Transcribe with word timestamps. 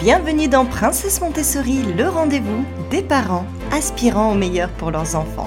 Bienvenue 0.00 0.48
dans 0.48 0.64
Princesse 0.64 1.20
Montessori, 1.20 1.82
le 1.82 2.08
rendez-vous 2.08 2.64
des 2.90 3.02
parents 3.02 3.44
aspirant 3.70 4.32
au 4.32 4.34
meilleur 4.34 4.70
pour 4.70 4.90
leurs 4.90 5.14
enfants. 5.14 5.46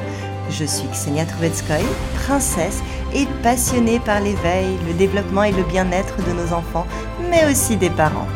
Je 0.52 0.64
suis 0.64 0.88
Ksenia 0.90 1.26
Trovetskoy, 1.26 1.82
princesse 2.24 2.84
et 3.16 3.26
passionnée 3.42 4.00
par 4.00 4.20
l'éveil, 4.20 4.78
le 4.86 4.94
développement 4.94 5.42
et 5.42 5.52
le 5.52 5.64
bien-être 5.64 6.18
de 6.18 6.34
nos 6.34 6.54
enfants, 6.54 6.86
mais 7.32 7.52
aussi 7.52 7.78
des 7.78 7.90
parents. 7.90 8.28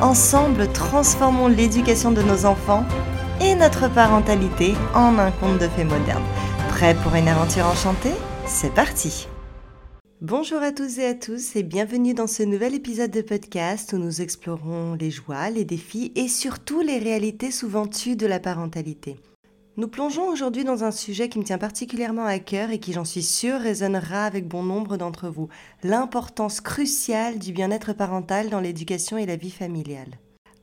Ensemble, 0.00 0.72
transformons 0.72 1.48
l'éducation 1.48 2.12
de 2.12 2.22
nos 2.22 2.46
enfants 2.46 2.86
et 3.42 3.54
notre 3.54 3.90
parentalité 3.90 4.74
en 4.94 5.18
un 5.18 5.30
conte 5.32 5.58
de 5.58 5.68
fées 5.68 5.84
moderne. 5.84 6.24
Prêt 6.70 6.94
pour 6.94 7.14
une 7.14 7.28
aventure 7.28 7.66
enchantée? 7.66 8.14
C'est 8.46 8.72
parti 8.72 9.28
Bonjour 10.20 10.60
à 10.62 10.72
tous 10.72 10.98
et 10.98 11.06
à 11.06 11.14
tous 11.14 11.54
et 11.54 11.62
bienvenue 11.62 12.12
dans 12.12 12.26
ce 12.26 12.42
nouvel 12.42 12.74
épisode 12.74 13.12
de 13.12 13.20
podcast 13.20 13.92
où 13.92 13.98
nous 13.98 14.20
explorons 14.20 14.94
les 14.94 15.12
joies, 15.12 15.48
les 15.48 15.64
défis 15.64 16.10
et 16.16 16.26
surtout 16.26 16.80
les 16.80 16.98
réalités 16.98 17.52
souvent 17.52 17.86
tues 17.86 18.16
de 18.16 18.26
la 18.26 18.40
parentalité. 18.40 19.20
Nous 19.76 19.86
plongeons 19.86 20.28
aujourd'hui 20.28 20.64
dans 20.64 20.82
un 20.82 20.90
sujet 20.90 21.28
qui 21.28 21.38
me 21.38 21.44
tient 21.44 21.56
particulièrement 21.56 22.24
à 22.24 22.40
cœur 22.40 22.70
et 22.70 22.80
qui, 22.80 22.92
j'en 22.92 23.04
suis 23.04 23.22
sûre, 23.22 23.60
résonnera 23.60 24.24
avec 24.24 24.48
bon 24.48 24.64
nombre 24.64 24.96
d'entre 24.96 25.28
vous, 25.28 25.50
l'importance 25.84 26.60
cruciale 26.60 27.38
du 27.38 27.52
bien-être 27.52 27.92
parental 27.92 28.50
dans 28.50 28.58
l'éducation 28.58 29.18
et 29.18 29.26
la 29.26 29.36
vie 29.36 29.52
familiale. 29.52 30.18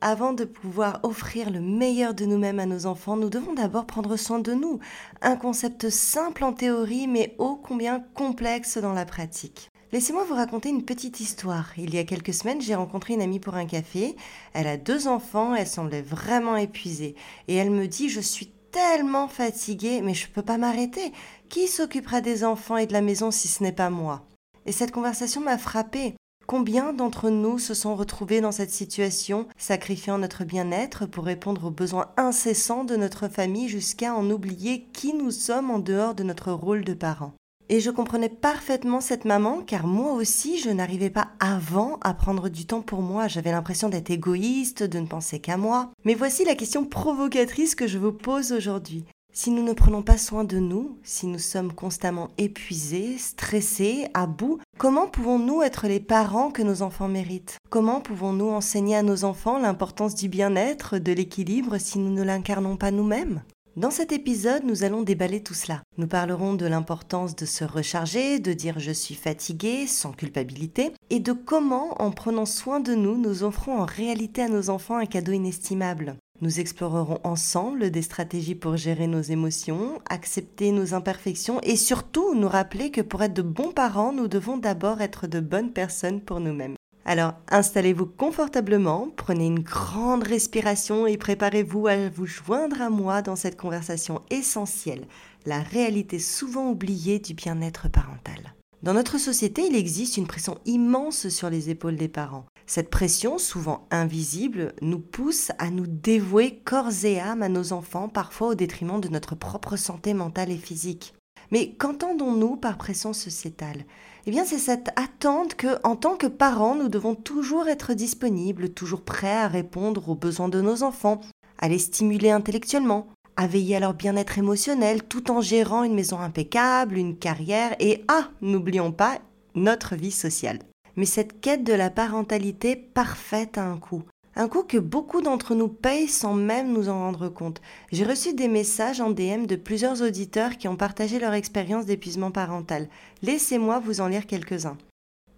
Avant 0.08 0.34
de 0.34 0.46
pouvoir 0.46 1.00
offrir 1.02 1.50
le 1.50 1.60
meilleur 1.60 2.14
de 2.14 2.26
nous-mêmes 2.26 2.60
à 2.60 2.68
nos 2.68 2.86
enfants, 2.86 3.18
nous 3.18 3.32
devons 3.32 3.54
d'abord 3.54 3.88
prendre 3.88 4.18
soin 4.18 4.38
de 4.38 4.54
nous. 4.54 4.78
Un 5.24 5.36
concept 5.36 5.90
simple 5.90 6.44
en 6.44 6.54
théorie, 6.54 7.08
mais 7.08 7.34
ô 7.40 7.56
combien 7.56 8.02
complexe 8.14 8.78
dans 8.78 8.94
la 8.94 9.06
pratique. 9.06 9.72
Laissez-moi 9.92 10.24
vous 10.26 10.36
raconter 10.36 10.70
une 10.70 10.86
petite 10.86 11.22
histoire. 11.22 11.72
Il 11.76 11.96
y 11.96 11.98
a 11.98 12.04
quelques 12.04 12.36
semaines, 12.36 12.62
j'ai 12.62 12.76
rencontré 12.76 13.16
une 13.16 13.22
amie 13.24 13.40
pour 13.40 13.56
un 13.56 13.66
café. 13.66 14.16
Elle 14.54 14.68
a 14.68 14.78
deux 14.78 15.08
enfants, 15.08 15.56
elle 15.56 15.66
semblait 15.66 16.04
vraiment 16.04 16.56
épuisée. 16.56 17.16
Et 17.48 17.56
elle 17.56 17.72
me 17.72 17.88
dit, 17.88 18.08
je 18.08 18.22
suis 18.22 18.52
tellement 18.72 19.28
fatiguée, 19.28 20.02
mais 20.04 20.14
je 20.14 20.28
ne 20.28 20.34
peux 20.34 20.44
pas 20.44 20.60
m'arrêter. 20.60 21.14
Qui 21.50 21.68
s'occupera 21.68 22.22
des 22.22 22.44
enfants 22.44 22.78
et 22.78 22.86
de 22.86 22.94
la 22.94 23.02
maison 23.02 23.32
si 23.32 23.48
ce 23.48 23.64
n'est 23.64 23.72
pas 23.72 23.90
moi? 23.90 24.22
Et 24.68 24.72
cette 24.72 24.92
conversation 24.92 25.42
m'a 25.42 25.58
frappée. 25.58 26.14
Combien 26.48 26.94
d'entre 26.94 27.32
nous 27.32 27.58
se 27.58 27.74
sont 27.74 27.96
retrouvés 27.96 28.40
dans 28.40 28.52
cette 28.52 28.70
situation, 28.70 29.48
sacrifiant 29.58 30.20
notre 30.20 30.44
bien-être 30.44 31.08
pour 31.08 31.26
répondre 31.26 31.66
aux 31.66 31.72
besoins 31.72 32.12
incessants 32.18 32.84
de 32.84 32.96
notre 32.96 33.28
famille 33.28 33.68
jusqu'à 33.68 34.14
en 34.14 34.30
oublier 34.30 34.86
qui 34.94 35.16
nous 35.16 35.32
sommes 35.32 35.72
en 35.72 35.80
dehors 35.80 36.14
de 36.14 36.22
notre 36.22 36.52
rôle 36.52 36.84
de 36.84 36.94
parents? 36.94 37.34
Et 37.68 37.80
je 37.80 37.90
comprenais 37.90 38.30
parfaitement 38.30 39.02
cette 39.02 39.26
maman 39.26 39.64
car 39.66 39.88
moi 39.88 40.14
aussi 40.14 40.60
je 40.60 40.70
n'arrivais 40.70 41.10
pas 41.10 41.30
avant 41.40 41.98
à 42.02 42.14
prendre 42.14 42.48
du 42.48 42.68
temps 42.68 42.84
pour 42.84 43.02
moi. 43.02 43.28
J'avais 43.28 43.52
l'impression 43.52 43.90
d'être 43.90 44.12
égoïste, 44.12 44.84
de 44.84 45.00
ne 45.00 45.08
penser 45.08 45.40
qu'à 45.40 45.58
moi. 45.58 45.90
Mais 46.04 46.14
voici 46.14 46.46
la 46.46 46.54
question 46.54 46.86
provocatrice 46.86 47.74
que 47.74 47.88
je 47.88 47.98
vous 47.98 48.12
pose 48.12 48.52
aujourd'hui. 48.52 49.06
Si 49.38 49.52
nous 49.52 49.64
ne 49.64 49.74
prenons 49.74 50.02
pas 50.02 50.18
soin 50.18 50.46
de 50.46 50.60
nous, 50.60 50.98
si 51.04 51.28
nous 51.28 51.40
sommes 51.40 51.74
constamment 51.74 52.30
épuisés, 52.38 53.18
stressés, 53.18 54.08
à 54.14 54.28
bout, 54.28 54.62
comment 54.78 55.08
pouvons-nous 55.08 55.62
être 55.62 55.90
les 55.90 56.00
parents 56.00 56.52
que 56.52 56.62
nos 56.62 56.82
enfants 56.82 57.10
méritent? 57.10 57.58
Comment 57.70 58.00
pouvons-nous 58.00 58.48
enseigner 58.48 58.96
à 58.96 59.04
nos 59.04 59.26
enfants 59.26 59.60
l'importance 59.60 60.16
du 60.16 60.30
bien-être, 60.30 61.00
de 61.00 61.12
l'équilibre 61.12 61.78
si 61.80 62.00
nous 62.00 62.14
ne 62.14 62.24
l'incarnons 62.24 62.78
pas 62.78 62.92
nous-mêmes? 62.92 63.44
Dans 63.76 63.92
cet 63.92 64.14
épisode, 64.14 64.64
nous 64.64 64.86
allons 64.86 65.02
déballer 65.02 65.44
tout 65.44 65.54
cela. 65.54 65.82
Nous 65.98 66.08
parlerons 66.08 66.54
de 66.54 66.66
l'importance 66.66 67.36
de 67.36 67.46
se 67.46 67.66
recharger, 67.66 68.40
de 68.40 68.54
dire 68.54 68.80
je 68.80 68.92
suis 68.92 69.16
fatigué 69.16 69.86
sans 69.86 70.14
culpabilité, 70.14 70.94
et 71.10 71.20
de 71.20 71.34
comment, 71.34 72.02
en 72.02 72.12
prenant 72.12 72.46
soin 72.46 72.80
de 72.80 72.96
nous, 72.96 73.18
nous 73.18 73.44
offrons 73.44 73.80
en 73.80 73.86
réalité 73.86 74.44
à 74.44 74.48
nos 74.48 74.70
enfants 74.70 74.96
un 74.96 75.06
cadeau 75.06 75.34
inestimable. 75.34 76.16
Nous 76.42 76.60
explorerons 76.60 77.20
ensemble 77.24 77.92
des 77.92 78.02
stratégies 78.02 78.56
pour 78.56 78.76
gérer 78.76 79.08
nos 79.08 79.22
émotions, 79.22 80.02
accepter 80.10 80.72
nos 80.72 80.94
imperfections 80.94 81.62
et 81.62 81.78
surtout 81.78 82.36
nous 82.36 82.50
rappeler 82.50 82.92
que 82.92 83.00
pour 83.00 83.24
être 83.24 83.34
de 83.34 83.42
bons 83.42 83.72
parents, 83.72 84.12
nous 84.12 84.28
devons 84.28 84.58
d'abord 84.58 85.02
être 85.02 85.28
de 85.28 85.40
bonnes 85.40 85.72
personnes 85.72 86.20
pour 86.20 86.42
nous-mêmes. 86.42 86.76
Alors 87.06 87.36
installez-vous 87.50 88.08
confortablement, 88.08 89.10
prenez 89.16 89.46
une 89.46 89.60
grande 89.60 90.24
respiration 90.24 91.08
et 91.08 91.18
préparez-vous 91.18 91.88
à 91.88 92.10
vous 92.10 92.26
joindre 92.26 92.82
à 92.82 92.90
moi 92.90 93.22
dans 93.22 93.38
cette 93.38 93.58
conversation 93.58 94.22
essentielle, 94.30 95.06
la 95.46 95.62
réalité 95.62 96.20
souvent 96.20 96.70
oubliée 96.70 97.20
du 97.20 97.34
bien-être 97.34 97.90
parental. 97.90 98.56
Dans 98.84 98.94
notre 98.94 99.18
société, 99.18 99.66
il 99.68 99.76
existe 99.76 100.18
une 100.18 100.28
pression 100.28 100.58
immense 100.66 101.30
sur 101.30 101.50
les 101.50 101.70
épaules 101.70 101.96
des 101.96 102.08
parents. 102.08 102.46
Cette 102.68 102.90
pression, 102.90 103.38
souvent 103.38 103.88
invisible, 103.90 104.74
nous 104.82 105.00
pousse 105.00 105.52
à 105.60 105.70
nous 105.70 105.88
dévouer 105.88 106.62
corps 106.66 106.92
et 107.04 107.20
âme 107.20 107.42
à 107.42 107.50
nos 107.50 107.74
enfants, 107.74 108.10
parfois 108.10 108.50
au 108.50 108.56
détriment 108.56 109.00
de 109.00 109.08
notre 109.08 109.36
propre 109.36 109.76
santé 109.76 110.14
mentale 110.14 110.52
et 110.52 110.58
physique. 110.58 111.14
Mais 111.52 111.74
qu'entendons-nous 111.74 112.58
par 112.58 112.78
pression 112.78 113.14
sociétale? 113.14 113.86
Eh 114.26 114.32
bien, 114.32 114.46
c'est 114.46 114.58
cette 114.58 114.90
attente 114.96 115.56
que, 115.56 115.80
en 115.84 115.96
tant 115.96 116.16
que 116.16 116.28
parents, 116.28 116.76
nous 116.76 116.90
devons 116.90 117.16
toujours 117.16 117.68
être 117.68 117.94
disponibles, 117.94 118.70
toujours 118.70 119.02
prêts 119.02 119.36
à 119.36 119.48
répondre 119.48 120.10
aux 120.10 120.16
besoins 120.16 120.50
de 120.50 120.62
nos 120.62 120.82
enfants, 120.82 121.22
à 121.60 121.70
les 121.70 121.80
stimuler 121.80 122.32
intellectuellement, 122.32 123.08
à 123.38 123.48
veiller 123.48 123.76
à 123.76 123.80
leur 123.80 123.94
bien-être 123.94 124.38
émotionnel, 124.38 125.04
tout 125.04 125.32
en 125.32 125.42
gérant 125.42 125.84
une 125.84 125.96
maison 125.96 126.20
impeccable, 126.20 126.98
une 126.98 127.18
carrière 127.18 127.76
et, 127.80 128.04
ah, 128.08 128.30
n'oublions 128.42 128.92
pas, 128.92 129.20
notre 129.56 129.96
vie 129.96 130.12
sociale. 130.12 130.60
Mais 130.96 131.06
cette 131.06 131.42
quête 131.42 131.64
de 131.64 131.74
la 131.74 131.90
parentalité 131.90 132.76
parfaite 132.76 133.58
a 133.58 133.66
un 133.66 133.78
coût. 133.78 134.04
Un 134.38 134.50
coût 134.50 134.64
que 134.64 134.78
beaucoup 134.78 135.22
d'entre 135.22 135.56
nous 135.56 135.70
payent 135.70 136.10
sans 136.10 136.34
même 136.34 136.74
nous 136.74 136.90
en 136.90 137.00
rendre 137.00 137.30
compte. 137.30 137.62
J'ai 137.92 138.04
reçu 138.04 138.34
des 138.34 138.50
messages 138.50 139.00
en 139.00 139.12
DM 139.12 139.46
de 139.46 139.56
plusieurs 139.56 140.02
auditeurs 140.02 140.58
qui 140.58 140.68
ont 140.68 140.76
partagé 140.76 141.20
leur 141.20 141.34
expérience 141.34 141.86
d'épuisement 141.86 142.32
parental. 142.32 142.90
Laissez-moi 143.22 143.80
vous 143.80 144.02
en 144.02 144.08
lire 144.08 144.28
quelques-uns. 144.28 144.78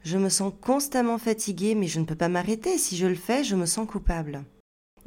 Je 0.04 0.18
me 0.18 0.30
sens 0.30 0.52
constamment 0.62 1.18
fatiguée, 1.20 1.76
mais 1.76 1.88
je 1.88 2.00
ne 2.00 2.06
peux 2.06 2.16
pas 2.16 2.30
m'arrêter. 2.30 2.78
Si 2.78 2.98
je 2.98 3.06
le 3.06 3.16
fais, 3.16 3.44
je 3.44 3.56
me 3.56 3.66
sens 3.66 3.88
coupable. 3.88 4.44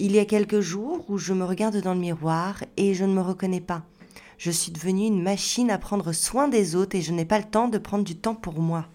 Il 0.03 0.13
y 0.13 0.19
a 0.19 0.25
quelques 0.25 0.61
jours 0.61 1.05
où 1.11 1.19
je 1.19 1.35
me 1.35 1.45
regarde 1.45 1.77
dans 1.83 1.93
le 1.93 2.01
miroir 2.01 2.65
et 2.79 2.95
je 2.95 3.05
ne 3.05 3.13
me 3.13 3.21
reconnais 3.21 3.61
pas. 3.61 3.83
Je 4.39 4.51
suis 4.51 4.73
devenue 4.73 5.05
une 5.05 5.23
machine 5.23 5.71
à 5.71 5.77
prendre 5.77 6.13
soin 6.13 6.49
des 6.49 6.75
autres 6.75 6.97
et 6.97 7.03
je 7.03 7.13
n'ai 7.13 7.27
pas 7.27 7.37
le 7.37 7.45
temps 7.45 7.69
de 7.69 7.77
prendre 7.77 8.03
du 8.03 8.17
temps 8.17 8.35
pour 8.35 8.61
moi. 8.61 8.87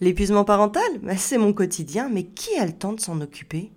L'épuisement 0.00 0.44
parental 0.44 0.82
bah, 1.02 1.18
C'est 1.18 1.36
mon 1.36 1.52
quotidien, 1.52 2.08
mais 2.08 2.24
qui 2.24 2.56
a 2.56 2.64
le 2.64 2.72
temps 2.72 2.94
de 2.94 3.00
s'en 3.00 3.20
occuper? 3.20 3.70